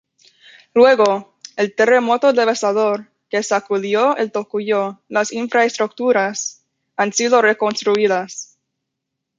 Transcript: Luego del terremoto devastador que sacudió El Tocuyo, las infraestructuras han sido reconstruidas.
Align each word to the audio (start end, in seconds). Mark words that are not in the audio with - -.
Luego 0.73 1.35
del 1.55 1.75
terremoto 1.75 2.33
devastador 2.33 3.07
que 3.29 3.43
sacudió 3.43 4.17
El 4.17 4.31
Tocuyo, 4.31 4.99
las 5.09 5.31
infraestructuras 5.31 6.63
han 6.97 7.13
sido 7.13 7.39
reconstruidas. 7.43 8.57